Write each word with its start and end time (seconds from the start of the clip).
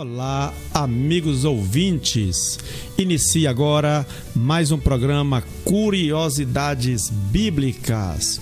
Olá, 0.00 0.54
amigos 0.72 1.44
ouvintes. 1.44 2.56
Inicia 2.96 3.50
agora 3.50 4.06
mais 4.32 4.70
um 4.70 4.78
programa 4.78 5.42
Curiosidades 5.64 7.10
Bíblicas. 7.10 8.40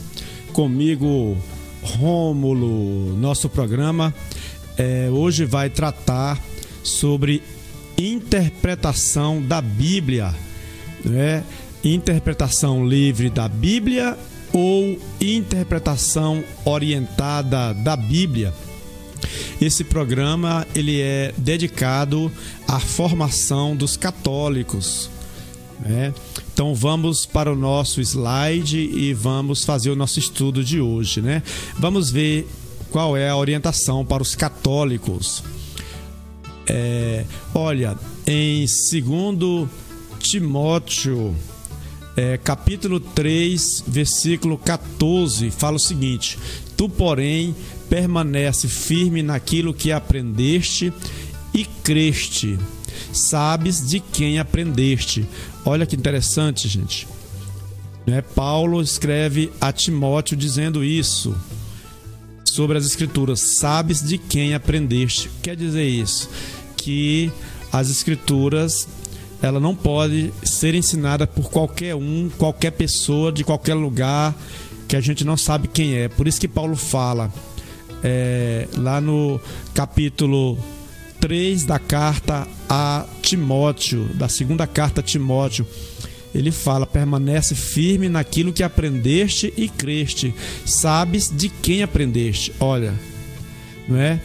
Comigo, 0.53 1.35
Rômulo. 1.83 3.17
Nosso 3.17 3.49
programa 3.49 4.15
é, 4.77 5.09
hoje 5.11 5.47
vai 5.47 5.71
tratar 5.71 6.39
sobre 6.83 7.43
interpretação 7.97 9.41
da 9.41 9.63
Bíblia, 9.63 10.35
né? 11.03 11.43
Interpretação 11.83 12.87
livre 12.87 13.31
da 13.31 13.49
Bíblia 13.49 14.15
ou 14.53 14.99
interpretação 15.19 16.45
orientada 16.67 17.73
da 17.73 17.97
Bíblia. 17.97 18.53
Esse 19.61 19.85
programa 19.85 20.67
ele 20.75 21.01
é 21.01 21.33
dedicado 21.37 22.31
à 22.67 22.79
formação 22.79 23.77
dos 23.77 23.97
católicos. 23.97 25.11
Né? 25.81 26.13
Então 26.53 26.75
vamos 26.75 27.27
para 27.27 27.53
o 27.53 27.57
nosso 27.57 28.01
slide 28.01 28.79
e 28.79 29.13
vamos 29.13 29.65
fazer 29.65 29.91
o 29.91 29.97
nosso 29.97 30.19
estudo 30.19 30.65
de 30.65 30.81
hoje. 30.81 31.21
Né? 31.21 31.43
Vamos 31.79 32.11
ver 32.11 32.49
qual 32.91 33.17
é 33.17 33.29
a 33.29 33.37
orientação 33.37 34.05
para 34.05 34.23
os 34.23 34.35
católicos. 34.35 35.43
É, 36.69 37.25
olha, 37.55 37.97
em 38.27 38.65
2 38.65 39.69
Timóteo, 40.19 41.37
é, 42.17 42.39
capítulo 42.39 42.99
3, 42.99 43.85
versículo 43.87 44.57
14, 44.59 45.51
fala 45.51 45.77
o 45.77 45.81
seguinte: 45.81 46.39
Tu, 46.77 46.89
porém, 46.89 47.55
permanece 47.89 48.69
firme 48.69 49.23
naquilo 49.23 49.73
que 49.73 49.93
aprendeste 49.93 50.93
e 51.55 51.65
creste. 51.65 52.59
Sabes 53.13 53.89
de 53.89 54.01
quem 54.01 54.39
aprendeste. 54.39 55.27
Olha 55.65 55.87
que 55.87 55.97
interessante, 55.97 56.69
gente. 56.69 57.09
Né? 58.07 58.23
Paulo 58.23 58.81
escreve 58.81 59.51
a 59.61 59.73
Timóteo 59.73 60.37
dizendo 60.37 60.85
isso 60.85 61.35
sobre 62.45 62.79
as 62.79 62.87
escrituras. 62.87 63.41
Sabes 63.59 64.03
de 64.03 64.19
quem 64.19 64.55
aprendeste. 64.55 65.31
Quer 65.43 65.57
dizer 65.57 65.87
isso 65.87 66.29
que 66.77 67.33
as 67.73 67.91
escrituras 67.91 68.87
ela 69.43 69.61
não 69.61 69.75
pode 69.75 70.33
ser 70.43 70.75
ensinada 70.75 71.27
por 71.27 71.51
qualquer 71.51 71.95
um, 71.95 72.31
qualquer 72.39 72.71
pessoa 72.71 73.31
de 73.31 73.45
qualquer 73.45 73.75
lugar 73.75 74.35
que 74.89 74.97
a 74.97 75.01
gente 75.01 75.25
não 75.25 75.37
sabe 75.37 75.69
quem 75.69 75.97
é. 75.97 76.09
Por 76.09 76.27
isso 76.27 76.41
que 76.41 76.49
Paulo 76.49 76.77
fala 76.77 77.33
é, 78.03 78.69
lá 78.77 79.01
no 79.01 79.41
capítulo 79.75 80.59
3 81.21 81.65
da 81.65 81.79
carta 81.79 82.47
a 82.69 83.07
Timóteo, 83.23 84.09
da 84.15 84.29
segunda 84.29 84.67
carta 84.67 85.01
a 85.01 85.05
Timóteo, 85.05 85.67
ele 86.35 86.51
fala: 86.51 86.87
permanece 86.87 87.55
firme 87.55 88.09
naquilo 88.09 88.53
que 88.53 88.63
aprendeste 88.63 89.53
e 89.57 89.69
creste, 89.69 90.35
sabes 90.65 91.31
de 91.35 91.49
quem 91.49 91.83
aprendeste. 91.83 92.53
Olha, 92.61 92.95
não 93.89 93.97
é? 93.99 94.21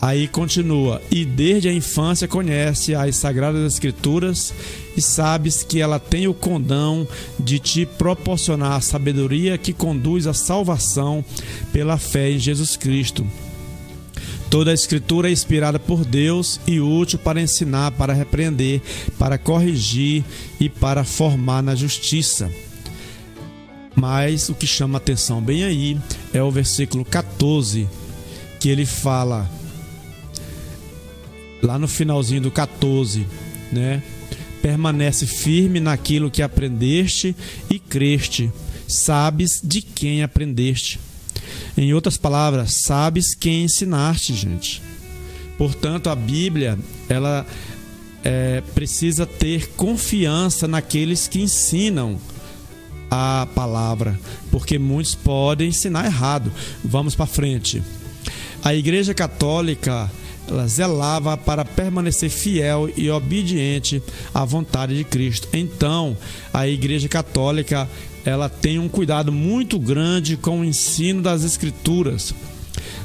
Aí 0.00 0.28
continua: 0.28 1.00
E 1.10 1.24
desde 1.24 1.68
a 1.68 1.72
infância 1.72 2.28
conhece 2.28 2.94
as 2.94 3.16
sagradas 3.16 3.72
escrituras 3.72 4.52
e 4.96 5.00
sabes 5.00 5.62
que 5.62 5.80
ela 5.80 5.98
tem 5.98 6.28
o 6.28 6.34
condão 6.34 7.06
de 7.38 7.58
te 7.58 7.86
proporcionar 7.86 8.72
a 8.72 8.80
sabedoria 8.80 9.58
que 9.58 9.72
conduz 9.72 10.26
à 10.26 10.34
salvação 10.34 11.24
pela 11.72 11.96
fé 11.96 12.30
em 12.30 12.38
Jesus 12.38 12.76
Cristo. 12.76 13.26
Toda 14.48 14.70
a 14.70 14.74
escritura 14.74 15.28
é 15.28 15.32
inspirada 15.32 15.78
por 15.78 16.04
Deus 16.04 16.60
e 16.66 16.80
útil 16.80 17.18
para 17.18 17.40
ensinar, 17.40 17.90
para 17.92 18.12
repreender, 18.12 18.80
para 19.18 19.36
corrigir 19.36 20.24
e 20.60 20.68
para 20.68 21.04
formar 21.04 21.62
na 21.62 21.74
justiça. 21.74 22.50
Mas 23.94 24.48
o 24.48 24.54
que 24.54 24.66
chama 24.66 24.98
atenção 24.98 25.40
bem 25.40 25.64
aí 25.64 25.98
é 26.32 26.42
o 26.42 26.50
versículo 26.50 27.04
14, 27.04 27.88
que 28.60 28.68
ele 28.68 28.86
fala 28.86 29.50
lá 31.62 31.78
no 31.78 31.88
finalzinho 31.88 32.42
do 32.42 32.50
14, 32.50 33.26
né? 33.72 34.02
Permanece 34.62 35.26
firme 35.26 35.80
naquilo 35.80 36.30
que 36.30 36.42
aprendeste 36.42 37.34
e 37.70 37.78
creste. 37.78 38.50
Sabes 38.88 39.60
de 39.62 39.82
quem 39.82 40.22
aprendeste. 40.22 40.98
Em 41.76 41.92
outras 41.92 42.16
palavras, 42.16 42.82
sabes 42.82 43.34
quem 43.34 43.64
ensinaste, 43.64 44.34
gente. 44.34 44.82
Portanto, 45.58 46.10
a 46.10 46.14
Bíblia, 46.14 46.78
ela 47.08 47.46
é, 48.24 48.62
precisa 48.74 49.24
ter 49.24 49.68
confiança 49.76 50.66
naqueles 50.66 51.28
que 51.28 51.40
ensinam 51.40 52.18
a 53.10 53.46
palavra, 53.54 54.18
porque 54.50 54.78
muitos 54.78 55.14
podem 55.14 55.68
ensinar 55.68 56.06
errado. 56.06 56.52
Vamos 56.84 57.14
para 57.14 57.26
frente. 57.26 57.82
A 58.64 58.74
Igreja 58.74 59.14
Católica 59.14 60.10
zelava 60.66 61.36
para 61.36 61.64
permanecer 61.64 62.30
fiel 62.30 62.90
e 62.96 63.10
obediente 63.10 64.02
à 64.34 64.44
vontade 64.44 64.96
de 64.96 65.04
Cristo. 65.04 65.48
Então, 65.52 66.16
a 66.52 66.66
Igreja 66.68 67.08
Católica 67.08 67.88
ela 68.24 68.48
tem 68.48 68.78
um 68.78 68.88
cuidado 68.88 69.30
muito 69.30 69.78
grande 69.78 70.36
com 70.36 70.60
o 70.60 70.64
ensino 70.64 71.22
das 71.22 71.44
Escrituras. 71.44 72.34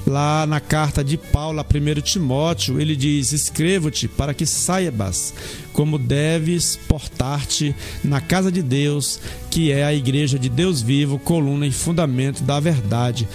Lá 0.06 0.48
na 0.48 0.60
carta 0.60 1.04
de 1.04 1.16
Paulo 1.16 1.60
a 1.60 1.64
1 1.64 2.02
Timóteo, 2.02 2.82
ele 2.82 2.96
diz: 2.96 3.32
Escrevo-te 3.32 4.08
para 4.08 4.34
que 4.34 4.48
saibas 4.48 5.34
como 5.74 6.00
deves 6.00 6.78
portar-te 6.88 7.76
na 8.04 8.20
casa 8.20 8.52
de 8.52 8.64
Deus, 8.64 9.20
que 9.52 9.72
é 9.72 9.84
a 9.84 9.94
igreja 9.94 10.40
de 10.40 10.50
Deus 10.50 10.82
vivo, 10.82 11.20
coluna 11.20 11.68
e 11.68 11.72
fundamento 11.72 12.44
da 12.44 12.60
verdade. 12.60 13.28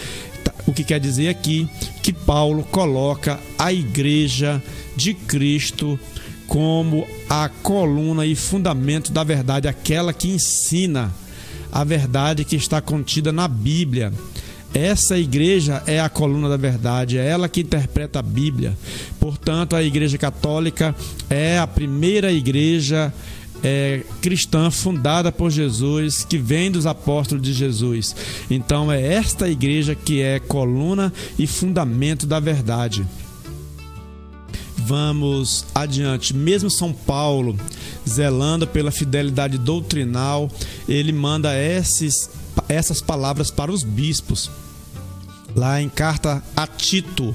O 0.67 0.73
que 0.73 0.83
quer 0.83 0.99
dizer 0.99 1.29
aqui 1.29 1.69
que 2.03 2.13
Paulo 2.13 2.65
coloca 2.65 3.39
a 3.59 3.73
igreja 3.73 4.63
de 4.97 5.15
Cristo 5.15 5.99
como 6.47 7.07
a 7.29 7.49
coluna 7.49 8.27
e 8.27 8.35
fundamento 8.35 9.13
da 9.13 9.25
verdade, 9.25 9.69
aquela 9.69 10.13
que 10.13 10.29
ensina 10.29 11.13
a 11.73 11.85
verdade 11.85 12.45
que 12.45 12.57
está 12.57 12.81
contida 12.81 13.33
na 13.33 13.47
Bíblia. 13.47 14.13
Essa 14.75 15.17
igreja 15.17 15.83
é 15.87 16.01
a 16.01 16.09
coluna 16.09 16.49
da 16.49 16.57
verdade, 16.57 17.19
é 17.19 17.27
ela 17.27 17.49
que 17.49 17.61
interpreta 17.61 18.19
a 18.19 18.23
Bíblia. 18.23 18.77
Portanto, 19.19 19.75
a 19.75 19.83
Igreja 19.83 20.19
Católica 20.19 20.95
é 21.31 21.59
a 21.59 21.67
primeira 21.67 22.31
igreja 22.31 23.13
é, 23.63 24.03
cristã 24.21 24.71
fundada 24.71 25.33
por 25.33 25.51
Jesus, 25.51 26.25
que 26.25 26.39
vem 26.39 26.71
dos 26.71 26.87
apóstolos 26.87 27.43
de 27.43 27.53
Jesus. 27.53 28.15
Então 28.51 28.91
é 28.91 29.15
esta 29.15 29.49
igreja 29.49 29.95
que 29.95 30.21
é 30.21 30.39
coluna 30.39 31.13
e 31.39 31.47
fundamento 31.47 32.27
da 32.27 32.41
verdade. 32.41 33.07
Vamos 34.79 35.67
adiante. 35.75 36.35
Mesmo 36.35 36.71
São 36.71 36.93
Paulo, 36.93 37.59
zelando 38.09 38.67
pela 38.69 38.93
fidelidade 38.93 39.59
doutrinal, 39.59 40.49
ele 40.89 41.13
manda 41.13 41.59
esses, 41.59 42.31
essas 42.69 43.01
palavras 43.01 43.51
para 43.51 43.73
os 43.73 43.83
bispos. 43.83 44.49
Lá 45.57 45.83
em 45.83 45.89
carta 45.89 46.41
a 46.57 46.67
Tito, 46.67 47.35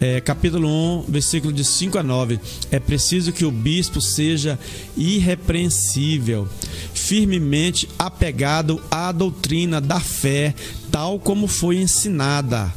é, 0.00 0.20
capítulo 0.20 0.68
1, 0.68 1.04
versículo 1.08 1.52
de 1.52 1.64
5 1.64 1.98
a 1.98 2.02
9. 2.02 2.38
É 2.70 2.78
preciso 2.78 3.32
que 3.32 3.44
o 3.44 3.50
bispo 3.50 4.00
seja 4.00 4.58
irrepreensível, 4.96 6.48
firmemente 6.92 7.88
apegado 7.98 8.82
à 8.90 9.12
doutrina 9.12 9.80
da 9.80 10.00
fé, 10.00 10.54
tal 10.90 11.18
como 11.18 11.46
foi 11.46 11.76
ensinada 11.76 12.72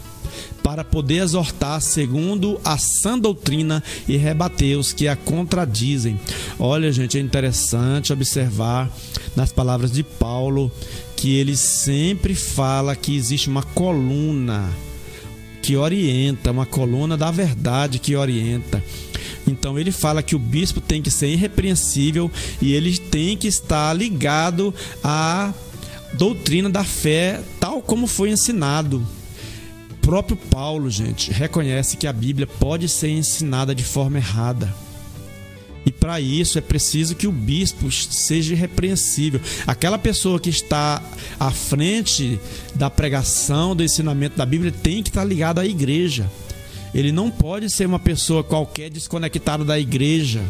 para 0.63 0.83
poder 0.83 1.23
exortar 1.23 1.79
segundo 1.79 2.59
a 2.63 2.77
sã 2.77 3.17
doutrina 3.17 3.81
e 4.05 4.17
rebater 4.17 4.77
os 4.77 4.91
que 4.91 5.07
a 5.07 5.15
contradizem. 5.15 6.19
Olha, 6.59 6.91
gente, 6.91 7.17
é 7.17 7.21
interessante 7.21 8.11
observar 8.11 8.91
nas 9.33 9.49
palavras 9.49 9.93
de 9.93 10.03
Paulo 10.03 10.69
que 11.15 11.37
ele 11.37 11.55
sempre 11.55 12.35
fala 12.35 12.97
que 12.97 13.15
existe 13.15 13.47
uma 13.47 13.63
coluna 13.63 14.69
que 15.67 15.75
orienta, 15.75 16.49
uma 16.49 16.65
coluna 16.65 17.17
da 17.17 17.29
verdade 17.29 17.99
que 17.99 18.15
orienta. 18.15 18.81
Então 19.45 19.77
ele 19.77 19.91
fala 19.91 20.23
que 20.23 20.33
o 20.33 20.39
bispo 20.39 20.79
tem 20.79 21.01
que 21.01 21.11
ser 21.11 21.27
irrepreensível 21.27 22.31
e 22.61 22.71
ele 22.71 22.97
tem 22.97 23.35
que 23.35 23.49
estar 23.49 23.91
ligado 23.91 24.73
à 25.03 25.53
doutrina 26.13 26.69
da 26.69 26.85
fé, 26.85 27.41
tal 27.59 27.81
como 27.81 28.07
foi 28.07 28.29
ensinado. 28.29 29.05
O 29.91 29.95
próprio 29.95 30.37
Paulo, 30.37 30.89
gente, 30.89 31.33
reconhece 31.33 31.97
que 31.97 32.07
a 32.07 32.13
Bíblia 32.13 32.47
pode 32.47 32.87
ser 32.87 33.09
ensinada 33.09 33.75
de 33.75 33.83
forma 33.83 34.19
errada. 34.19 34.73
E 35.87 35.91
para 35.91 36.19
isso 36.19 36.57
é 36.57 36.61
preciso 36.61 37.15
que 37.15 37.27
o 37.27 37.31
bispo 37.31 37.89
seja 37.89 38.53
irrepreensível. 38.53 39.39
Aquela 39.65 39.97
pessoa 39.97 40.37
que 40.37 40.49
está 40.49 41.01
à 41.39 41.49
frente 41.49 42.37
da 42.75 42.89
pregação, 42.89 43.73
do 43.73 43.81
ensinamento 43.81 44.35
da 44.35 44.45
Bíblia, 44.45 44.69
tem 44.69 45.01
que 45.01 45.07
estar 45.07 45.23
ligada 45.23 45.61
à 45.61 45.65
igreja. 45.65 46.29
Ele 46.93 47.09
não 47.09 47.31
pode 47.31 47.69
ser 47.69 47.87
uma 47.87 47.99
pessoa 47.99 48.43
qualquer 48.43 48.89
desconectada 48.89 49.63
da 49.63 49.79
igreja, 49.79 50.43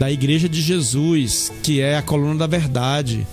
da 0.00 0.10
igreja 0.10 0.48
de 0.48 0.60
Jesus, 0.60 1.52
que 1.62 1.80
é 1.80 1.96
a 1.96 2.02
coluna 2.02 2.34
da 2.34 2.48
verdade. 2.48 3.24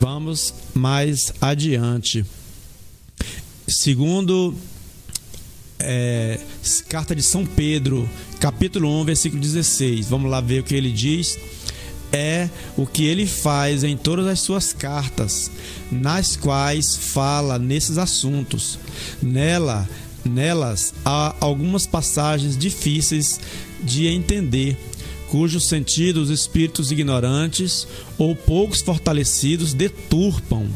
Vamos 0.00 0.54
mais 0.72 1.30
adiante. 1.42 2.24
Segundo 3.66 4.54
é, 5.78 6.38
carta 6.88 7.14
de 7.14 7.22
São 7.22 7.46
Pedro, 7.46 8.08
capítulo 8.40 9.00
1, 9.00 9.04
versículo 9.04 9.40
16. 9.40 10.08
Vamos 10.08 10.30
lá 10.30 10.40
ver 10.40 10.60
o 10.60 10.64
que 10.64 10.74
ele 10.74 10.90
diz. 10.90 11.38
É 12.10 12.48
o 12.76 12.86
que 12.86 13.04
ele 13.04 13.26
faz 13.26 13.84
em 13.84 13.94
todas 13.94 14.26
as 14.26 14.40
suas 14.40 14.72
cartas, 14.72 15.50
nas 15.92 16.36
quais 16.36 16.96
fala 16.96 17.58
nesses 17.58 17.98
assuntos. 17.98 18.78
Nela, 19.22 19.86
nelas 20.24 20.94
há 21.04 21.36
algumas 21.38 21.86
passagens 21.86 22.56
difíceis 22.56 23.38
de 23.82 24.06
entender, 24.06 24.76
cujo 25.30 25.60
sentido 25.60 26.22
os 26.22 26.30
espíritos 26.30 26.90
ignorantes 26.90 27.86
ou 28.16 28.34
poucos 28.34 28.80
fortalecidos 28.80 29.74
deturpam 29.74 30.66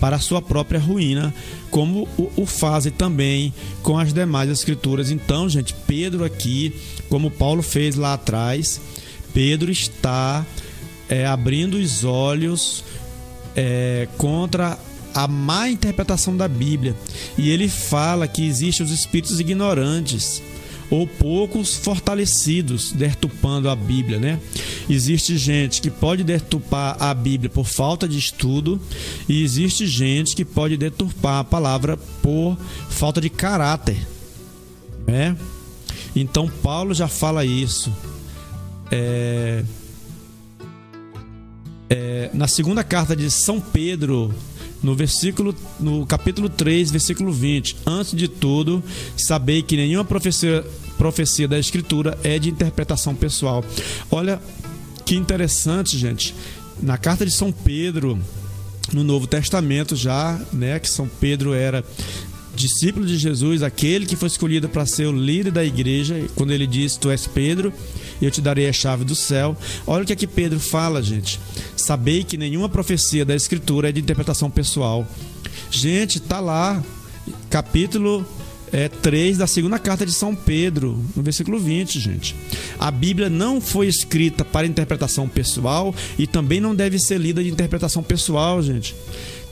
para 0.00 0.18
sua 0.18 0.40
própria 0.40 0.80
ruína, 0.80 1.34
como 1.70 2.08
o, 2.16 2.46
fazem 2.46 2.92
também 2.92 3.52
com 3.82 3.98
as 3.98 4.12
demais 4.12 4.48
escrituras. 4.48 5.10
Então, 5.10 5.48
gente, 5.48 5.74
Pedro 5.86 6.24
aqui, 6.24 6.74
como 7.08 7.30
Paulo 7.30 7.62
fez 7.62 7.96
lá 7.96 8.14
atrás, 8.14 8.80
Pedro 9.34 9.70
está 9.70 10.46
é, 11.08 11.26
abrindo 11.26 11.74
os 11.74 12.04
olhos 12.04 12.84
é, 13.56 14.08
contra 14.16 14.78
a 15.14 15.26
má 15.26 15.68
interpretação 15.68 16.36
da 16.36 16.46
Bíblia. 16.46 16.94
E 17.36 17.50
ele 17.50 17.68
fala 17.68 18.28
que 18.28 18.46
existem 18.46 18.86
os 18.86 18.92
espíritos 18.92 19.40
ignorantes 19.40 20.42
ou 20.90 21.06
poucos 21.06 21.76
fortalecidos 21.76 22.92
deturpando 22.92 23.68
a 23.68 23.76
Bíblia, 23.76 24.18
né? 24.18 24.40
Existe 24.88 25.36
gente 25.36 25.80
que 25.82 25.90
pode 25.90 26.24
deturpar 26.24 26.96
a 26.98 27.12
Bíblia 27.12 27.50
por 27.50 27.66
falta 27.66 28.08
de 28.08 28.18
estudo 28.18 28.80
e 29.28 29.42
existe 29.42 29.86
gente 29.86 30.34
que 30.34 30.44
pode 30.44 30.76
deturpar 30.76 31.40
a 31.40 31.44
palavra 31.44 31.96
por 32.22 32.56
falta 32.88 33.20
de 33.20 33.28
caráter, 33.28 33.98
né? 35.06 35.36
Então 36.16 36.48
Paulo 36.48 36.94
já 36.94 37.06
fala 37.08 37.44
isso. 37.44 37.92
É... 38.90 39.62
É... 41.90 42.30
na 42.32 42.48
segunda 42.48 42.82
carta 42.82 43.14
de 43.14 43.30
São 43.30 43.60
Pedro, 43.60 44.34
no 44.82 44.94
versículo 44.94 45.54
no 45.78 46.06
capítulo 46.06 46.48
3, 46.48 46.90
versículo 46.90 47.32
20. 47.32 47.76
Antes 47.86 48.14
de 48.14 48.28
tudo, 48.28 48.82
sabei 49.16 49.62
que 49.62 49.76
nenhuma 49.76 50.04
profecia, 50.04 50.64
profecia 50.96 51.48
da 51.48 51.58
escritura 51.58 52.18
é 52.22 52.38
de 52.38 52.48
interpretação 52.48 53.14
pessoal. 53.14 53.64
Olha 54.10 54.40
que 55.04 55.16
interessante, 55.16 55.96
gente. 55.96 56.34
Na 56.82 56.96
carta 56.96 57.24
de 57.24 57.32
São 57.32 57.50
Pedro, 57.50 58.18
no 58.92 59.02
Novo 59.02 59.26
Testamento 59.26 59.96
já, 59.96 60.40
né, 60.52 60.78
que 60.78 60.88
São 60.88 61.08
Pedro 61.08 61.52
era 61.52 61.84
discípulo 62.54 63.06
de 63.06 63.16
Jesus, 63.16 63.62
aquele 63.62 64.04
que 64.04 64.16
foi 64.16 64.26
escolhido 64.26 64.68
para 64.68 64.84
ser 64.84 65.06
o 65.06 65.12
líder 65.12 65.52
da 65.52 65.64
igreja, 65.64 66.26
quando 66.34 66.50
ele 66.50 66.66
disse: 66.66 66.98
Tu 66.98 67.10
és 67.10 67.26
Pedro, 67.26 67.72
eu 68.26 68.30
te 68.30 68.40
darei 68.40 68.68
a 68.68 68.72
chave 68.72 69.04
do 69.04 69.14
céu. 69.14 69.56
Olha 69.86 70.02
o 70.02 70.06
que 70.06 70.12
aqui 70.12 70.26
Pedro 70.26 70.58
fala, 70.58 71.02
gente. 71.02 71.38
Sabei 71.76 72.24
que 72.24 72.36
nenhuma 72.36 72.68
profecia 72.68 73.24
da 73.24 73.34
Escritura 73.34 73.88
é 73.88 73.92
de 73.92 74.00
interpretação 74.00 74.50
pessoal. 74.50 75.06
Gente, 75.70 76.20
tá 76.20 76.40
lá, 76.40 76.82
capítulo 77.50 78.26
é, 78.72 78.88
3 78.88 79.38
da 79.38 79.46
segunda 79.46 79.78
carta 79.78 80.04
de 80.04 80.12
São 80.12 80.34
Pedro, 80.34 81.02
no 81.14 81.22
versículo 81.22 81.58
20, 81.58 81.98
gente. 82.00 82.34
A 82.78 82.90
Bíblia 82.90 83.28
não 83.28 83.60
foi 83.60 83.86
escrita 83.86 84.44
para 84.44 84.66
interpretação 84.66 85.28
pessoal 85.28 85.94
e 86.18 86.26
também 86.26 86.60
não 86.60 86.74
deve 86.74 86.98
ser 86.98 87.18
lida 87.18 87.42
de 87.42 87.50
interpretação 87.50 88.02
pessoal, 88.02 88.62
gente. 88.62 88.94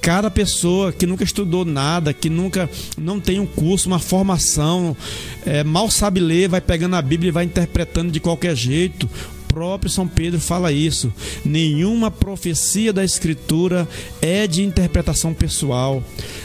Cada 0.01 0.31
pessoa 0.31 0.93
que 0.93 1.07
nunca 1.07 1.25
estudou 1.25 1.65
nada, 1.65 2.13
que 2.13 2.31
nunca 2.31 2.71
não 2.97 3.19
tem 3.19 3.41
um 3.41 3.47
curso, 3.47 3.89
uma 3.89 3.99
formação, 3.99 4.97
é, 5.45 5.65
mal 5.65 5.91
sabe 5.91 6.21
ler, 6.21 6.49
vai 6.49 6.61
pegando 6.61 6.97
a 6.97 7.03
Bíblia 7.03 7.29
e 7.29 7.33
vai 7.33 7.45
interpretando 7.45 8.13
de 8.13 8.21
qualquer 8.21 8.55
jeito 8.55 9.09
próprio 9.57 9.91
São 9.91 10.07
Pedro 10.07 10.39
fala 10.39 10.71
isso. 10.71 11.11
Nenhuma 11.43 12.11
profecia 12.11 12.93
da 12.93 13.03
Escritura 13.03 13.89
é 14.21 14.47
de 14.47 14.63
interpretação 14.63 15.33
pessoal. 15.33 16.05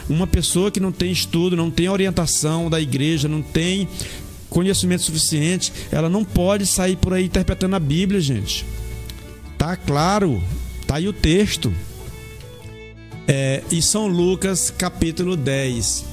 Uma 0.10 0.26
pessoa 0.26 0.72
que 0.72 0.80
não 0.80 0.94
tem 0.94 1.12
estudo, 1.12 1.58
não 1.58 1.70
tem 1.70 1.90
orientação 1.90 2.70
da 2.70 2.80
igreja, 2.80 3.28
não 3.28 3.42
tem 3.42 3.86
conhecimento 4.50 5.04
suficiente, 5.04 5.74
ela 5.92 6.08
não 6.08 6.24
pode 6.24 6.66
sair 6.66 6.96
por 6.96 7.14
aí 7.14 7.26
interpretando 7.26 7.76
a 7.76 7.80
Bíblia, 7.80 8.22
gente. 8.22 8.66
Tá 9.58 9.76
claro, 9.76 10.42
tá 10.88 10.96
aí 10.96 11.10
o 11.10 11.14
texto. 11.14 11.74
É, 13.34 13.64
e 13.72 13.82
São 13.82 14.08
Lucas 14.08 14.74
capítulo 14.78 15.38
10, 15.38 16.04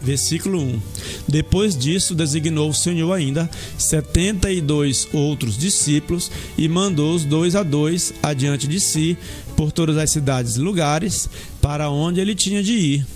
versículo 0.00 0.58
1. 0.58 0.80
Depois 1.28 1.76
disso, 1.76 2.14
designou 2.14 2.70
o 2.70 2.74
Senhor 2.74 3.12
ainda 3.12 3.50
setenta 3.76 4.50
e 4.50 4.62
dois 4.62 5.06
outros 5.12 5.58
discípulos 5.58 6.30
e 6.56 6.66
mandou-os 6.66 7.26
dois 7.26 7.54
a 7.54 7.62
dois 7.62 8.14
adiante 8.22 8.66
de 8.66 8.80
si 8.80 9.18
por 9.54 9.70
todas 9.70 9.98
as 9.98 10.08
cidades 10.08 10.56
e 10.56 10.60
lugares 10.60 11.28
para 11.60 11.90
onde 11.90 12.22
ele 12.22 12.34
tinha 12.34 12.62
de 12.62 12.72
ir. 12.72 13.06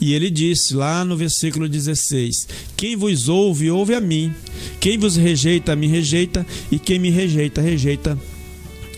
E 0.00 0.14
ele 0.14 0.30
disse 0.30 0.72
lá 0.72 1.04
no 1.04 1.18
versículo 1.18 1.68
16: 1.68 2.48
Quem 2.74 2.96
vos 2.96 3.28
ouve, 3.28 3.70
ouve 3.70 3.94
a 3.94 4.00
mim. 4.00 4.32
Quem 4.80 4.96
vos 4.96 5.16
rejeita, 5.16 5.76
me 5.76 5.86
rejeita. 5.86 6.46
E 6.72 6.78
quem 6.78 6.98
me 6.98 7.10
rejeita, 7.10 7.60
rejeita 7.60 8.16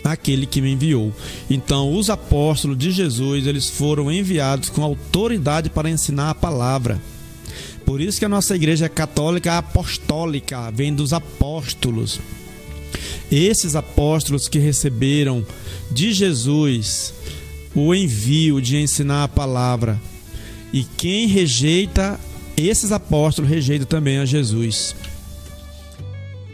aquele 0.03 0.45
que 0.45 0.61
me 0.61 0.71
enviou. 0.71 1.13
Então, 1.49 1.93
os 1.93 2.09
apóstolos 2.09 2.77
de 2.77 2.91
Jesus, 2.91 3.45
eles 3.45 3.69
foram 3.69 4.11
enviados 4.11 4.69
com 4.69 4.83
autoridade 4.83 5.69
para 5.69 5.89
ensinar 5.89 6.29
a 6.29 6.35
palavra. 6.35 7.01
Por 7.85 7.99
isso 7.99 8.19
que 8.19 8.25
a 8.25 8.29
nossa 8.29 8.55
igreja 8.55 8.85
é 8.85 8.89
católica 8.89 9.57
apostólica, 9.57 10.71
vem 10.71 10.93
dos 10.93 11.13
apóstolos. 11.13 12.19
Esses 13.31 13.75
apóstolos 13.75 14.47
que 14.47 14.59
receberam 14.59 15.45
de 15.91 16.13
Jesus 16.13 17.13
o 17.73 17.95
envio 17.95 18.61
de 18.61 18.77
ensinar 18.77 19.23
a 19.23 19.27
palavra. 19.27 19.99
E 20.73 20.83
quem 20.83 21.27
rejeita 21.27 22.19
esses 22.55 22.91
apóstolos 22.91 23.49
rejeita 23.49 23.85
também 23.85 24.17
a 24.17 24.25
Jesus. 24.25 24.95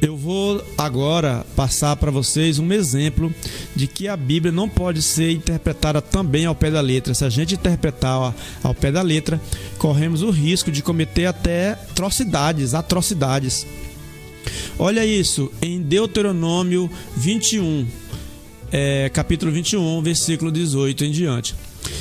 Eu 0.08 0.16
vou 0.16 0.66
agora 0.78 1.46
passar 1.54 1.98
para 1.98 2.10
vocês 2.10 2.60
um 2.60 2.72
exemplo 2.72 3.30
de 3.76 3.88
que 3.88 4.08
a 4.08 4.16
Bíblia 4.16 4.54
não 4.54 4.70
pode 4.70 5.02
ser 5.02 5.32
interpretada 5.32 6.02
também 6.02 6.46
ao 6.46 6.56
pé 6.56 6.72
da 6.72 6.80
letra. 6.80 7.14
Se 7.14 7.26
a 7.26 7.30
gente 7.30 7.56
interpretar 7.56 8.34
ao 8.64 8.74
pé 8.74 8.90
da 8.90 9.02
letra, 9.02 9.42
corremos 9.78 10.22
o 10.22 10.30
risco 10.30 10.72
de 10.72 10.82
cometer 10.82 11.26
até 11.26 11.72
atrocidades, 11.72 12.74
atrocidades. 12.74 13.68
Olha 14.80 15.06
isso, 15.06 15.52
em 15.62 15.82
Deuteronômio 15.82 16.90
21, 17.18 17.86
é, 18.72 19.10
capítulo 19.10 19.52
21, 19.52 20.02
versículo 20.02 20.54
18 20.54 21.04
em 21.04 21.12
diante. 21.12 21.54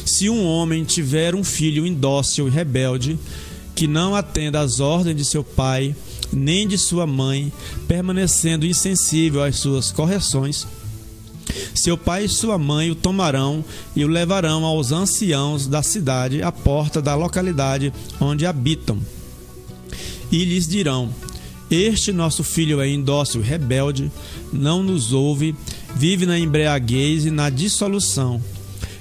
Se 0.04 0.30
um 0.30 0.46
homem 0.46 0.84
tiver 0.84 1.34
um 1.34 1.42
filho 1.42 1.84
indócil 1.84 2.46
e 2.46 2.52
rebelde, 2.52 3.18
que 3.74 3.88
não 3.88 4.14
atenda 4.14 4.60
às 4.60 4.78
ordens 4.78 5.16
de 5.16 5.24
seu 5.24 5.42
pai, 5.42 5.92
nem 6.32 6.66
de 6.66 6.76
sua 6.76 7.06
mãe, 7.06 7.52
permanecendo 7.86 8.66
insensível 8.66 9.42
às 9.42 9.56
suas 9.56 9.92
correções, 9.92 10.66
seu 11.74 11.96
pai 11.96 12.24
e 12.24 12.28
sua 12.28 12.58
mãe 12.58 12.90
o 12.90 12.94
tomarão 12.94 13.64
e 13.94 14.04
o 14.04 14.08
levarão 14.08 14.64
aos 14.64 14.92
anciãos 14.92 15.66
da 15.66 15.82
cidade, 15.82 16.42
à 16.42 16.50
porta 16.50 17.00
da 17.00 17.14
localidade 17.14 17.92
onde 18.20 18.46
habitam. 18.46 18.98
E 20.30 20.44
lhes 20.44 20.66
dirão: 20.66 21.10
Este 21.70 22.12
nosso 22.12 22.42
filho 22.42 22.80
é 22.80 22.88
indócil 22.88 23.40
e 23.40 23.44
rebelde, 23.44 24.10
não 24.52 24.82
nos 24.82 25.12
ouve, 25.12 25.54
vive 25.94 26.26
na 26.26 26.38
embriaguez 26.38 27.26
e 27.26 27.30
na 27.30 27.48
dissolução. 27.48 28.42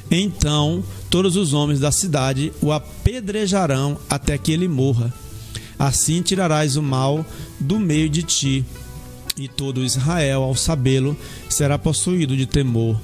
Então 0.10 0.84
todos 1.10 1.36
os 1.36 1.54
homens 1.54 1.80
da 1.80 1.92
cidade 1.92 2.54
o 2.62 2.72
apedrejarão 2.72 3.98
até 4.10 4.38
que 4.38 4.52
ele 4.52 4.68
morra. 4.68 5.14
Assim 5.78 6.22
tirarás 6.22 6.76
o 6.76 6.84
mal 6.84 7.26
do 7.60 7.80
meio 7.80 8.10
de 8.10 8.24
ti, 8.24 8.66
e 9.38 9.48
todo 9.48 9.84
Israel, 9.84 10.44
ao 10.44 10.56
sabê-lo, 10.56 11.18
será 11.50 11.78
possuído 11.78 12.36
de 12.38 12.46
temor. 12.46 13.00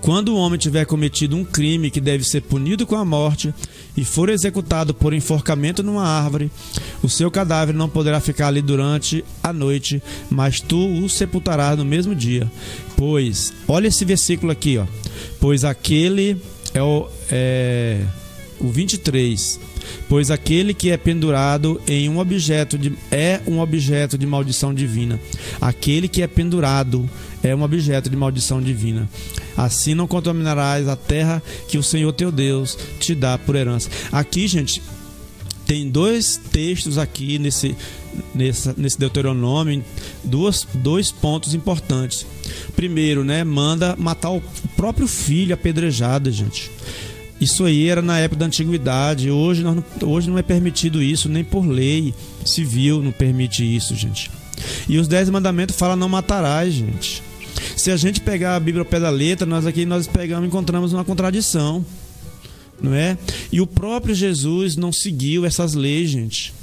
Quando 0.00 0.30
o 0.30 0.36
homem 0.36 0.58
tiver 0.58 0.84
cometido 0.84 1.36
um 1.36 1.44
crime 1.44 1.88
que 1.88 2.00
deve 2.00 2.24
ser 2.24 2.40
punido 2.40 2.84
com 2.84 2.96
a 2.96 3.04
morte 3.04 3.54
e 3.96 4.04
for 4.04 4.28
executado 4.28 4.92
por 4.92 5.14
enforcamento 5.14 5.80
numa 5.80 6.04
árvore, 6.04 6.50
o 7.02 7.08
seu 7.08 7.30
cadáver 7.30 7.72
não 7.72 7.88
poderá 7.88 8.18
ficar 8.18 8.48
ali 8.48 8.60
durante 8.60 9.24
a 9.40 9.52
noite, 9.52 10.02
mas 10.28 10.60
tu 10.60 11.04
o 11.04 11.08
sepultarás 11.08 11.78
no 11.78 11.84
mesmo 11.84 12.16
dia. 12.16 12.50
Pois, 12.96 13.52
olha 13.68 13.86
esse 13.86 14.04
versículo 14.04 14.50
aqui, 14.50 14.76
ó. 14.76 14.86
Pois 15.38 15.64
aquele 15.64 16.36
é 16.74 16.82
o, 16.82 17.06
é, 17.30 18.00
o 18.62 18.68
23. 18.68 19.60
Pois 20.08 20.30
aquele 20.30 20.72
que 20.72 20.90
é 20.90 20.96
pendurado 20.96 21.80
em 21.86 22.08
um 22.08 22.18
objeto 22.18 22.78
de, 22.78 22.92
é 23.10 23.40
um 23.46 23.60
objeto 23.60 24.16
de 24.16 24.26
maldição 24.26 24.72
divina. 24.72 25.20
Aquele 25.60 26.08
que 26.08 26.22
é 26.22 26.26
pendurado 26.26 27.08
é 27.42 27.54
um 27.54 27.62
objeto 27.62 28.08
de 28.08 28.16
maldição 28.16 28.62
divina. 28.62 29.08
Assim 29.56 29.94
não 29.94 30.06
contaminarás 30.06 30.88
a 30.88 30.96
terra 30.96 31.42
que 31.68 31.76
o 31.76 31.82
Senhor 31.82 32.12
teu 32.12 32.30
Deus 32.30 32.78
te 33.00 33.14
dá 33.14 33.36
por 33.36 33.56
herança. 33.56 33.90
Aqui, 34.12 34.46
gente, 34.46 34.80
tem 35.66 35.88
dois 35.88 36.36
textos 36.36 36.98
aqui 36.98 37.38
nesse, 37.38 37.76
nesse, 38.34 38.72
nesse 38.76 38.98
Deuteronômio, 38.98 39.84
duas, 40.22 40.66
dois 40.74 41.10
pontos 41.10 41.54
importantes. 41.54 42.26
Primeiro, 42.76 43.24
né, 43.24 43.42
manda 43.44 43.96
matar 43.96 44.30
o 44.30 44.42
próprio 44.76 45.06
filho 45.06 45.54
apedrejado, 45.54 46.30
gente. 46.30 46.70
Isso 47.42 47.64
aí 47.64 47.88
era 47.88 48.00
na 48.00 48.20
época 48.20 48.38
da 48.38 48.46
antiguidade. 48.46 49.28
Hoje, 49.28 49.64
não, 49.64 49.82
hoje 50.04 50.30
não 50.30 50.38
é 50.38 50.42
permitido 50.42 51.02
isso, 51.02 51.28
nem 51.28 51.42
por 51.42 51.66
lei 51.66 52.14
civil 52.44 53.02
não 53.02 53.10
permite 53.10 53.64
isso, 53.64 53.96
gente. 53.96 54.30
E 54.88 54.96
os 54.96 55.08
dez 55.08 55.28
mandamentos 55.28 55.74
falam 55.74 55.96
não 55.96 56.08
matarás, 56.08 56.72
gente. 56.72 57.20
Se 57.76 57.90
a 57.90 57.96
gente 57.96 58.20
pegar 58.20 58.54
a 58.54 58.60
Bíblia 58.60 58.82
ao 58.82 58.86
pé 58.86 59.00
da 59.00 59.10
letra, 59.10 59.44
nós 59.44 59.66
aqui 59.66 59.84
nós 59.84 60.06
pegamos 60.06 60.46
encontramos 60.46 60.92
uma 60.92 61.04
contradição, 61.04 61.84
não 62.80 62.94
é? 62.94 63.18
E 63.50 63.60
o 63.60 63.66
próprio 63.66 64.14
Jesus 64.14 64.76
não 64.76 64.92
seguiu 64.92 65.44
essas 65.44 65.74
leis, 65.74 66.10
gente, 66.10 66.54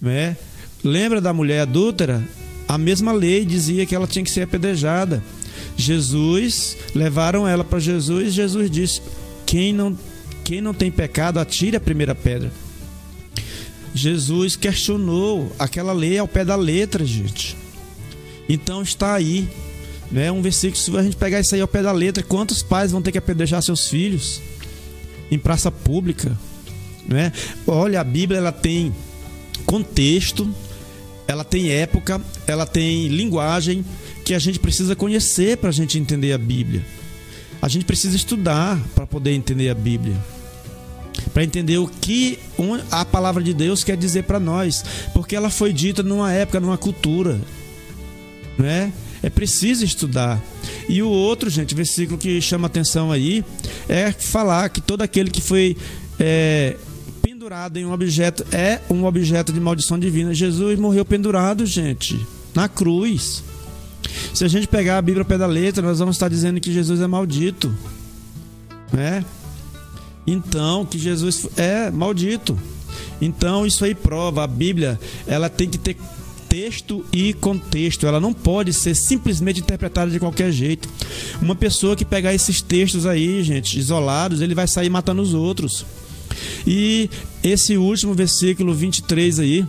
não 0.00 0.10
é? 0.10 0.34
Lembra 0.82 1.20
da 1.20 1.34
mulher 1.34 1.60
adúltera? 1.60 2.26
A 2.66 2.78
mesma 2.78 3.12
lei 3.12 3.44
dizia 3.44 3.84
que 3.84 3.94
ela 3.94 4.06
tinha 4.06 4.24
que 4.24 4.30
ser 4.30 4.42
apedrejada. 4.42 5.22
Jesus 5.76 6.74
levaram 6.94 7.46
ela 7.46 7.62
para 7.62 7.78
Jesus. 7.78 8.32
Jesus 8.32 8.70
disse: 8.70 9.02
quem 9.46 9.72
não, 9.72 9.96
quem 10.44 10.60
não 10.60 10.74
tem 10.74 10.90
pecado, 10.90 11.38
atire 11.38 11.76
a 11.76 11.80
primeira 11.80 12.14
pedra. 12.14 12.52
Jesus 13.94 14.56
questionou 14.56 15.50
aquela 15.58 15.92
lei 15.92 16.18
ao 16.18 16.28
pé 16.28 16.44
da 16.44 16.56
letra, 16.56 17.04
gente. 17.06 17.56
Então 18.48 18.82
está 18.82 19.14
aí, 19.14 19.48
né? 20.10 20.30
Um 20.30 20.42
versículo, 20.42 20.76
se 20.76 20.94
a 20.96 21.02
gente 21.02 21.16
pegar 21.16 21.40
isso 21.40 21.54
aí 21.54 21.60
ao 21.60 21.68
pé 21.68 21.82
da 21.82 21.92
letra, 21.92 22.22
quantos 22.22 22.62
pais 22.62 22.92
vão 22.92 23.00
ter 23.00 23.12
que 23.12 23.18
apedrejar 23.18 23.62
seus 23.62 23.88
filhos 23.88 24.42
em 25.30 25.38
praça 25.38 25.70
pública, 25.70 26.36
né? 27.08 27.32
Olha, 27.66 28.00
a 28.00 28.04
Bíblia 28.04 28.38
ela 28.38 28.52
tem 28.52 28.94
contexto, 29.64 30.48
ela 31.26 31.44
tem 31.44 31.70
época, 31.70 32.20
ela 32.46 32.66
tem 32.66 33.08
linguagem 33.08 33.84
que 34.24 34.34
a 34.34 34.38
gente 34.38 34.58
precisa 34.58 34.94
conhecer 34.94 35.56
para 35.56 35.70
a 35.70 35.72
gente 35.72 35.98
entender 35.98 36.32
a 36.32 36.38
Bíblia. 36.38 36.84
A 37.60 37.68
gente 37.68 37.84
precisa 37.84 38.16
estudar 38.16 38.78
para 38.94 39.06
poder 39.06 39.32
entender 39.32 39.68
a 39.68 39.74
Bíblia. 39.74 40.16
Para 41.32 41.44
entender 41.44 41.78
o 41.78 41.86
que 41.86 42.38
a 42.90 43.04
palavra 43.04 43.42
de 43.42 43.52
Deus 43.54 43.82
quer 43.82 43.96
dizer 43.96 44.24
para 44.24 44.38
nós, 44.38 44.84
porque 45.12 45.34
ela 45.34 45.50
foi 45.50 45.72
dita 45.72 46.02
numa 46.02 46.32
época, 46.32 46.60
numa 46.60 46.78
cultura, 46.78 47.40
né? 48.58 48.92
É 49.22 49.30
preciso 49.30 49.84
estudar. 49.84 50.42
E 50.88 51.02
o 51.02 51.08
outro, 51.08 51.50
gente, 51.50 51.74
versículo 51.74 52.18
que 52.18 52.40
chama 52.40 52.66
atenção 52.66 53.10
aí 53.10 53.44
é 53.88 54.12
falar 54.12 54.68
que 54.68 54.80
todo 54.80 55.02
aquele 55.02 55.30
que 55.30 55.40
foi 55.40 55.76
é, 56.18 56.76
pendurado 57.22 57.76
em 57.76 57.84
um 57.84 57.92
objeto 57.92 58.46
é 58.52 58.80
um 58.90 59.04
objeto 59.04 59.52
de 59.52 59.60
maldição 59.60 59.98
divina. 59.98 60.32
Jesus 60.32 60.78
morreu 60.78 61.04
pendurado, 61.04 61.66
gente, 61.66 62.24
na 62.54 62.68
cruz. 62.68 63.42
Se 64.34 64.44
a 64.44 64.48
gente 64.48 64.68
pegar 64.68 64.98
a 64.98 65.02
Bíblia 65.02 65.22
ao 65.22 65.26
pé 65.26 65.38
da 65.38 65.46
letra, 65.46 65.82
nós 65.86 65.98
vamos 65.98 66.16
estar 66.16 66.28
dizendo 66.28 66.60
que 66.60 66.72
Jesus 66.72 67.00
é 67.00 67.06
maldito. 67.06 67.72
Né? 68.92 69.24
Então, 70.26 70.84
que 70.84 70.98
Jesus 70.98 71.46
é 71.56 71.90
maldito. 71.90 72.58
Então, 73.20 73.66
isso 73.66 73.84
aí 73.84 73.94
prova, 73.94 74.44
a 74.44 74.46
Bíblia, 74.46 74.98
ela 75.26 75.48
tem 75.48 75.68
que 75.68 75.78
ter 75.78 75.96
texto 76.48 77.04
e 77.12 77.32
contexto. 77.34 78.06
Ela 78.06 78.20
não 78.20 78.32
pode 78.32 78.72
ser 78.72 78.94
simplesmente 78.94 79.60
interpretada 79.60 80.10
de 80.10 80.18
qualquer 80.18 80.50
jeito. 80.50 80.88
Uma 81.40 81.54
pessoa 81.54 81.96
que 81.96 82.04
pegar 82.04 82.34
esses 82.34 82.60
textos 82.60 83.06
aí, 83.06 83.42
gente, 83.42 83.78
isolados, 83.78 84.40
ele 84.40 84.54
vai 84.54 84.66
sair 84.66 84.88
matando 84.88 85.22
os 85.22 85.34
outros. 85.34 85.84
E 86.66 87.08
esse 87.42 87.76
último 87.76 88.14
versículo 88.14 88.74
23 88.74 89.38
aí 89.38 89.66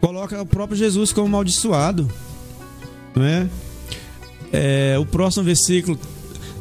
coloca 0.00 0.40
o 0.40 0.46
próprio 0.46 0.76
Jesus 0.76 1.12
como 1.12 1.26
amaldiçoado. 1.26 2.10
Não 3.14 3.24
é? 3.24 3.48
o 4.98 5.06
próximo 5.06 5.44
versículo 5.44 5.98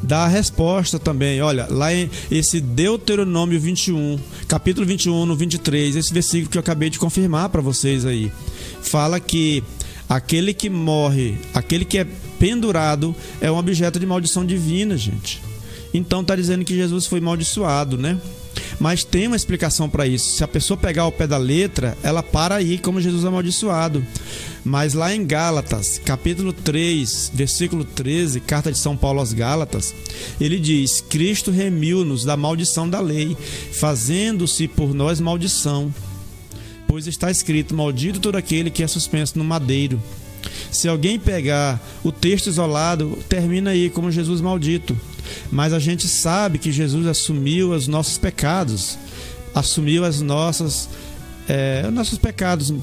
dá 0.04 0.26
a 0.26 0.28
resposta 0.28 1.00
também. 1.00 1.42
Olha, 1.42 1.68
lá 1.70 1.94
em 1.94 2.10
esse 2.30 2.60
Deuteronômio 2.60 3.60
21, 3.60 4.20
capítulo 4.48 4.86
21, 4.86 5.26
no 5.26 5.36
23, 5.36 5.96
esse 5.96 6.14
versículo 6.14 6.50
que 6.50 6.58
eu 6.58 6.62
acabei 6.62 6.90
de 6.90 7.00
confirmar 7.00 7.50
para 7.50 7.62
vocês 7.62 8.06
aí, 8.06 8.32
fala 8.82 9.20
que 9.20 9.64
aquele 10.10 10.54
que 10.54 10.70
morre, 10.70 11.38
aquele 11.54 11.86
que 11.86 11.98
é 11.98 12.08
pendurado, 12.38 13.16
é 13.40 13.50
um 13.50 13.58
objeto 13.58 14.00
de 14.00 14.06
maldição 14.06 14.46
divina, 14.46 14.98
gente. 14.98 15.42
Então 15.94 16.22
está 16.22 16.36
dizendo 16.36 16.66
que 16.66 16.76
Jesus 16.76 17.06
foi 17.06 17.22
maldiçoado, 17.22 17.98
né? 17.98 18.20
Mas 18.80 19.04
tem 19.04 19.28
uma 19.28 19.36
explicação 19.36 19.90
para 19.90 20.08
isso. 20.08 20.36
Se 20.36 20.44
a 20.44 20.48
pessoa 20.48 20.78
pegar 20.78 21.06
o 21.06 21.12
pé 21.12 21.28
da 21.28 21.38
letra, 21.38 21.98
ela 22.04 22.24
para 22.24 22.56
aí 22.56 22.78
como 22.78 23.02
Jesus 23.02 23.26
amaldiçoado. 23.26 24.06
Mas 24.64 24.94
lá 24.94 25.14
em 25.14 25.26
Gálatas, 25.26 26.00
capítulo 26.04 26.54
3, 26.54 27.32
versículo 27.34 27.84
13, 27.84 28.40
carta 28.40 28.72
de 28.72 28.78
São 28.78 28.96
Paulo 28.96 29.20
aos 29.20 29.34
Gálatas, 29.34 29.94
ele 30.40 30.58
diz: 30.60 31.02
Cristo 31.02 31.52
remiu-nos 31.52 32.24
da 32.24 32.38
maldição 32.38 32.90
da 32.90 33.02
lei, 33.02 33.36
fazendo-se 33.74 34.68
por 34.68 34.94
nós 34.94 35.20
maldição. 35.20 35.94
Pois 36.88 37.08
está 37.08 37.30
escrito: 37.30 37.76
Maldito 37.76 38.20
todo 38.20 38.36
aquele 38.38 38.70
que 38.70 38.84
é 38.84 38.88
suspenso 38.88 39.38
no 39.38 39.44
madeiro. 39.44 40.02
Se 40.72 40.88
alguém 40.88 41.20
pegar 41.20 41.82
o 42.04 42.12
texto 42.12 42.48
isolado, 42.48 43.18
termina 43.30 43.72
aí 43.72 43.90
como 43.90 44.12
Jesus 44.12 44.42
maldito. 44.42 44.98
Mas 45.52 45.74
a 45.74 45.80
gente 45.80 46.08
sabe 46.08 46.58
que 46.58 46.72
Jesus 46.72 47.08
assumiu 47.08 47.72
os 47.72 47.88
nossos 47.88 48.18
pecados, 48.18 48.98
assumiu 49.54 50.04
as 50.04 50.22
nossas, 50.22 50.90
é, 51.48 51.84
os 51.88 51.94
nossos 51.94 52.18
pecados 52.18 52.74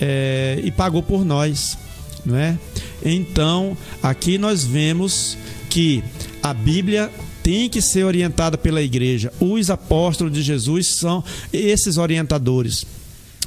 é, 0.00 0.60
e 0.64 0.70
pagou 0.70 1.02
por 1.02 1.24
nós, 1.24 1.76
não 2.24 2.36
é? 2.36 2.58
Então 3.04 3.76
aqui 4.02 4.38
nós 4.38 4.64
vemos 4.64 5.36
que 5.70 6.02
a 6.42 6.52
Bíblia 6.52 7.10
tem 7.42 7.68
que 7.68 7.80
ser 7.80 8.04
orientada 8.04 8.58
pela 8.58 8.82
igreja. 8.82 9.32
Os 9.40 9.70
apóstolos 9.70 10.32
de 10.32 10.42
Jesus 10.42 10.88
são 10.88 11.24
esses 11.52 11.96
orientadores. 11.96 12.84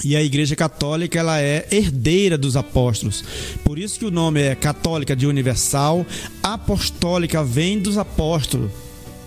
E 0.03 0.15
a 0.15 0.24
Igreja 0.24 0.55
Católica 0.55 1.20
ela 1.20 1.39
é 1.39 1.67
herdeira 1.72 2.38
dos 2.38 2.55
apóstolos. 2.55 3.24
Por 3.63 3.77
isso 3.77 4.00
que 4.00 4.05
o 4.05 4.12
nome 4.12 4.41
é 4.41 4.55
Católica 4.55 5.15
de 5.15 5.27
Universal, 5.27 6.05
Apostólica 6.41 7.43
vem 7.43 7.79
dos 7.79 7.98
apóstolos. 7.98 8.72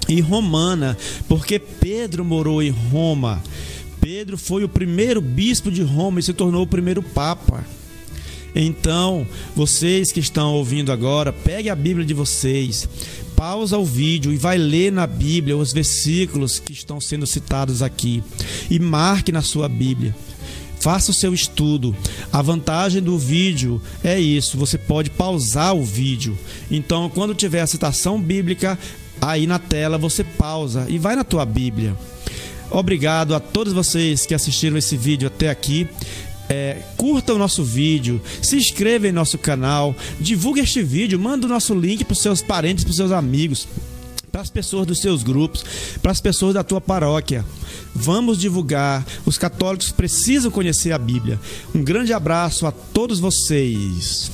E 0.09 0.21
Romana, 0.21 0.99
porque 1.29 1.59
Pedro 1.59 2.25
morou 2.25 2.63
em 2.63 2.71
Roma. 2.71 3.43
Pedro 4.01 4.37
foi 4.37 4.65
o 4.65 4.69
primeiro 4.69 5.21
bispo 5.23 5.71
de 5.71 5.83
Roma 5.83 6.21
e 6.21 6.23
se 6.23 6.35
tornou 6.35 6.63
o 6.63 6.67
primeiro 6.67 7.03
papa. 7.03 7.65
Então, 8.55 9.27
vocês 9.57 10.13
que 10.13 10.21
estão 10.21 10.55
ouvindo 10.55 10.93
agora, 10.93 11.33
pegue 11.33 11.71
a 11.71 11.75
Bíblia 11.75 12.07
de 12.07 12.15
vocês, 12.15 12.89
pausa 13.35 13.79
o 13.79 13.85
vídeo 13.85 14.33
e 14.33 14.37
vai 14.37 14.57
ler 14.59 14.93
na 14.93 15.07
Bíblia 15.07 15.57
os 15.57 15.73
versículos 15.73 16.61
que 16.61 16.73
estão 16.73 17.01
sendo 17.01 17.27
citados 17.27 17.83
aqui 17.83 18.23
e 18.71 18.79
marque 18.79 19.33
na 19.33 19.43
sua 19.43 19.69
Bíblia. 19.69 20.15
Faça 20.85 21.13
o 21.13 21.15
seu 21.15 21.33
estudo. 21.33 21.97
A 22.31 22.43
vantagem 22.43 23.01
do 23.01 23.19
vídeo 23.19 23.81
é 24.05 24.21
isso, 24.21 24.59
você 24.59 24.77
pode 24.77 25.09
pausar 25.09 25.75
o 25.75 25.83
vídeo. 25.83 26.39
Então, 26.71 27.09
quando 27.09 27.35
tiver 27.35 27.63
a 27.63 27.67
citação 27.67 28.21
bíblica 28.21 28.79
aí 29.19 29.47
na 29.47 29.59
tela, 29.59 29.97
você 29.97 30.23
pausa 30.23 30.85
e 30.91 30.99
vai 30.99 31.17
na 31.17 31.25
tua 31.25 31.47
Bíblia. 31.47 31.97
Obrigado 32.71 33.35
a 33.35 33.41
todos 33.41 33.73
vocês 33.73 34.27
que 34.27 34.35
assistiram 34.35 34.77
esse 34.77 34.95
vídeo 34.95 35.27
até 35.27 35.49
aqui. 35.49 35.89
É, 36.51 36.77
curta 36.99 37.33
o 37.33 37.39
nosso 37.39 37.65
vídeo, 37.65 38.21
se 38.43 38.57
inscreva 38.57 39.09
em 39.09 39.13
nosso 39.13 39.39
canal, 39.39 39.97
divulgue 40.21 40.61
este 40.61 40.83
vídeo, 40.83 41.19
manda 41.19 41.47
o 41.47 41.49
nosso 41.49 41.75
link 41.75 42.05
para 42.05 42.13
os 42.13 42.21
seus 42.21 42.43
parentes, 42.43 42.85
para 42.85 42.91
os 42.91 42.97
seus 42.99 43.11
amigos 43.11 43.67
para 44.35 44.43
as 44.43 44.51
pessoas 44.51 44.85
dos 44.85 45.01
seus 45.01 45.23
grupos, 45.23 45.65
para 46.03 46.11
as 46.11 46.21
pessoas 46.21 46.55
da 46.55 46.65
tua 46.65 46.81
paróquia. 46.81 47.45
Vamos 47.95 48.37
divulgar. 48.37 49.07
Os 49.25 49.39
católicos 49.39 49.93
precisam 49.93 50.51
conhecer 50.51 50.91
a 50.91 50.99
Bíblia. 50.99 51.39
Um 51.73 51.85
grande 51.85 52.13
abraço 52.13 52.67
a 52.67 52.73
todos 52.73 53.21
vocês. 53.21 54.33